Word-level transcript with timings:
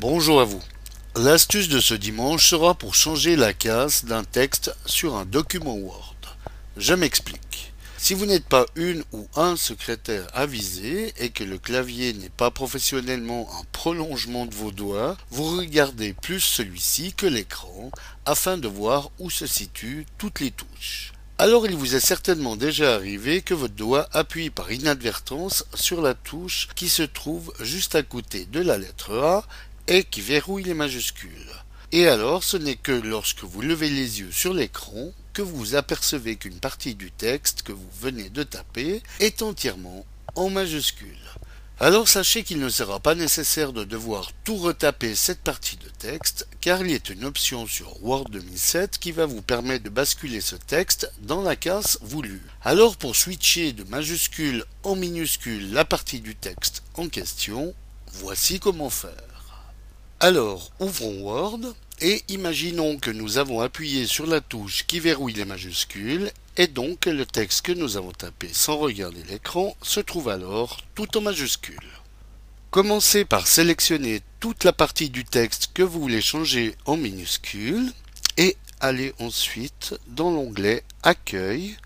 Bonjour 0.00 0.40
à 0.40 0.44
vous. 0.44 0.62
L'astuce 1.16 1.68
de 1.68 1.80
ce 1.80 1.92
dimanche 1.92 2.46
sera 2.46 2.74
pour 2.74 2.94
changer 2.94 3.34
la 3.34 3.52
case 3.52 4.04
d'un 4.04 4.22
texte 4.22 4.72
sur 4.86 5.16
un 5.16 5.24
document 5.24 5.74
Word. 5.74 6.14
Je 6.76 6.94
m'explique. 6.94 7.72
Si 7.96 8.14
vous 8.14 8.24
n'êtes 8.24 8.46
pas 8.46 8.66
une 8.76 9.02
ou 9.10 9.26
un 9.34 9.56
secrétaire 9.56 10.28
avisé 10.34 11.12
et 11.16 11.30
que 11.30 11.42
le 11.42 11.58
clavier 11.58 12.12
n'est 12.12 12.28
pas 12.28 12.52
professionnellement 12.52 13.48
un 13.60 13.64
prolongement 13.72 14.46
de 14.46 14.54
vos 14.54 14.70
doigts, 14.70 15.16
vous 15.32 15.56
regardez 15.56 16.12
plus 16.12 16.38
celui-ci 16.38 17.12
que 17.12 17.26
l'écran 17.26 17.90
afin 18.24 18.56
de 18.56 18.68
voir 18.68 19.10
où 19.18 19.30
se 19.30 19.48
situent 19.48 20.06
toutes 20.16 20.38
les 20.38 20.52
touches. 20.52 21.12
Alors 21.38 21.66
il 21.66 21.74
vous 21.74 21.96
est 21.96 22.00
certainement 22.00 22.54
déjà 22.54 22.94
arrivé 22.94 23.42
que 23.42 23.54
votre 23.54 23.74
doigt 23.74 24.08
appuie 24.12 24.50
par 24.50 24.70
inadvertance 24.70 25.64
sur 25.74 26.02
la 26.02 26.14
touche 26.14 26.68
qui 26.76 26.88
se 26.88 27.02
trouve 27.02 27.52
juste 27.60 27.96
à 27.96 28.04
côté 28.04 28.44
de 28.44 28.60
la 28.60 28.78
lettre 28.78 29.16
A 29.18 29.44
et 29.88 30.04
qui 30.04 30.20
verrouille 30.20 30.64
les 30.64 30.74
majuscules. 30.74 31.30
Et 31.90 32.06
alors 32.06 32.44
ce 32.44 32.58
n'est 32.58 32.76
que 32.76 32.92
lorsque 32.92 33.44
vous 33.44 33.62
levez 33.62 33.88
les 33.88 34.20
yeux 34.20 34.30
sur 34.30 34.52
l'écran 34.52 35.10
que 35.32 35.40
vous 35.40 35.74
apercevez 35.74 36.36
qu'une 36.36 36.60
partie 36.60 36.94
du 36.94 37.10
texte 37.10 37.62
que 37.62 37.72
vous 37.72 37.88
venez 38.00 38.28
de 38.28 38.42
taper 38.42 39.02
est 39.20 39.40
entièrement 39.40 40.04
en 40.34 40.50
majuscules. 40.50 41.16
Alors 41.80 42.08
sachez 42.08 42.42
qu'il 42.42 42.58
ne 42.58 42.68
sera 42.68 43.00
pas 43.00 43.14
nécessaire 43.14 43.72
de 43.72 43.84
devoir 43.84 44.32
tout 44.44 44.56
retaper 44.56 45.14
cette 45.14 45.40
partie 45.40 45.76
de 45.76 45.88
texte, 45.88 46.48
car 46.60 46.82
il 46.82 46.90
y 46.90 46.94
a 46.94 47.12
une 47.12 47.24
option 47.24 47.66
sur 47.66 48.04
Word 48.04 48.26
2007 48.30 48.98
qui 48.98 49.12
va 49.12 49.26
vous 49.26 49.42
permettre 49.42 49.84
de 49.84 49.88
basculer 49.88 50.40
ce 50.40 50.56
texte 50.56 51.10
dans 51.22 51.40
la 51.40 51.56
case 51.56 51.98
voulue. 52.02 52.42
Alors 52.62 52.96
pour 52.96 53.16
switcher 53.16 53.72
de 53.72 53.84
majuscule 53.84 54.64
en 54.82 54.96
minuscule 54.96 55.72
la 55.72 55.84
partie 55.84 56.20
du 56.20 56.34
texte 56.34 56.82
en 56.94 57.08
question, 57.08 57.72
voici 58.12 58.58
comment 58.58 58.90
faire. 58.90 59.37
Alors, 60.20 60.72
ouvrons 60.80 61.20
Word 61.20 61.60
et 62.00 62.24
imaginons 62.26 62.98
que 62.98 63.12
nous 63.12 63.38
avons 63.38 63.60
appuyé 63.60 64.04
sur 64.04 64.26
la 64.26 64.40
touche 64.40 64.84
qui 64.84 64.98
verrouille 64.98 65.34
les 65.34 65.44
majuscules 65.44 66.32
et 66.56 66.66
donc 66.66 67.06
le 67.06 67.24
texte 67.24 67.64
que 67.64 67.70
nous 67.70 67.96
avons 67.96 68.10
tapé 68.10 68.48
sans 68.52 68.78
regarder 68.78 69.22
l'écran 69.30 69.76
se 69.80 70.00
trouve 70.00 70.28
alors 70.28 70.78
tout 70.96 71.16
en 71.16 71.20
majuscules. 71.20 71.78
Commencez 72.72 73.24
par 73.24 73.46
sélectionner 73.46 74.20
toute 74.40 74.64
la 74.64 74.72
partie 74.72 75.08
du 75.08 75.24
texte 75.24 75.70
que 75.72 75.84
vous 75.84 76.00
voulez 76.00 76.20
changer 76.20 76.74
en 76.84 76.96
minuscules 76.96 77.92
et 78.36 78.56
allez 78.80 79.14
ensuite 79.20 79.94
dans 80.08 80.32
l'onglet 80.32 80.82
Accueil, 81.04 81.76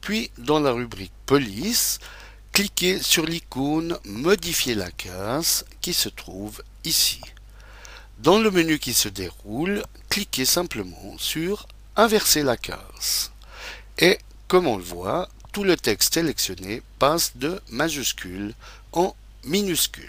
puis 0.00 0.30
dans 0.38 0.60
la 0.60 0.72
rubrique 0.72 1.12
Police, 1.26 1.98
cliquez 2.52 3.02
sur 3.02 3.26
l'icône 3.26 3.98
Modifier 4.06 4.74
la 4.74 4.90
case 4.90 5.66
qui 5.82 5.92
se 5.92 6.08
trouve 6.08 6.62
ici. 6.84 7.20
Dans 8.18 8.38
le 8.38 8.50
menu 8.50 8.78
qui 8.78 8.94
se 8.94 9.08
déroule, 9.08 9.82
cliquez 10.08 10.44
simplement 10.44 11.16
sur 11.18 11.66
Inverser 11.94 12.42
la 12.42 12.56
case. 12.56 13.32
Et 13.98 14.18
comme 14.48 14.66
on 14.66 14.78
le 14.78 14.82
voit, 14.82 15.28
tout 15.52 15.62
le 15.62 15.76
texte 15.76 16.14
sélectionné 16.14 16.82
passe 16.98 17.36
de 17.36 17.60
majuscule 17.68 18.54
en 18.92 19.14
minuscule. 19.44 20.08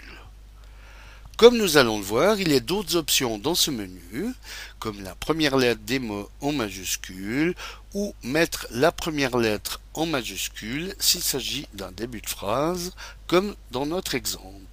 Comme 1.36 1.58
nous 1.58 1.76
allons 1.76 1.98
le 1.98 2.04
voir, 2.04 2.40
il 2.40 2.52
y 2.52 2.56
a 2.56 2.60
d'autres 2.60 2.96
options 2.96 3.38
dans 3.38 3.54
ce 3.54 3.70
menu, 3.70 4.32
comme 4.78 5.02
la 5.02 5.14
première 5.14 5.56
lettre 5.56 5.82
des 5.84 5.98
mots 5.98 6.30
en 6.40 6.52
majuscule 6.52 7.54
ou 7.92 8.14
mettre 8.22 8.66
la 8.70 8.92
première 8.92 9.36
lettre 9.36 9.80
en 9.92 10.06
majuscule 10.06 10.94
s'il 10.98 11.22
s'agit 11.22 11.66
d'un 11.74 11.92
début 11.92 12.20
de 12.20 12.30
phrase, 12.30 12.92
comme 13.26 13.56
dans 13.72 13.84
notre 13.84 14.14
exemple 14.14 14.63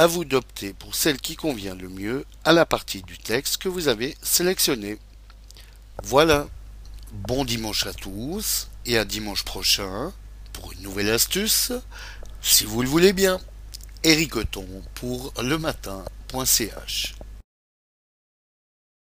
à 0.00 0.06
vous 0.06 0.24
d'opter 0.24 0.72
pour 0.72 0.94
celle 0.94 1.20
qui 1.20 1.36
convient 1.36 1.74
le 1.74 1.90
mieux 1.90 2.24
à 2.44 2.54
la 2.54 2.64
partie 2.64 3.02
du 3.02 3.18
texte 3.18 3.58
que 3.58 3.68
vous 3.68 3.86
avez 3.88 4.16
sélectionnée. 4.22 4.96
Voilà. 6.02 6.48
Bon 7.12 7.44
dimanche 7.44 7.86
à 7.86 7.92
tous 7.92 8.70
et 8.86 8.96
à 8.96 9.04
dimanche 9.04 9.44
prochain 9.44 10.10
pour 10.54 10.72
une 10.72 10.80
nouvelle 10.80 11.10
astuce, 11.10 11.72
si 12.40 12.64
vous 12.64 12.80
le 12.80 12.88
voulez 12.88 13.12
bien. 13.12 13.38
Eric 14.02 14.32
pour 14.94 15.34
le 15.38 15.58
matin.ch 15.58 17.14